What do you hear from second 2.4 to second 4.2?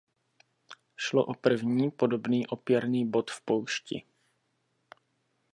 opěrný bod v poušti.